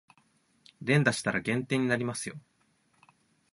[0.81, 2.39] 連打したら減点になりますよ